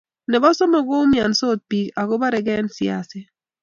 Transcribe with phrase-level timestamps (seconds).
[0.31, 3.27] nebo somok, ko umiansot biik ago bargei eng siaset